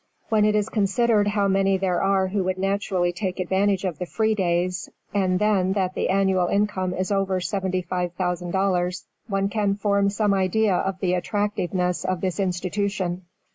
[0.29, 4.07] When it is considered how many there are who would naturally take advantage of the
[4.07, 10.33] free days, and then that the annual income is over $75,000, one can form some
[10.33, 13.25] idea of the attractiveness of this institution.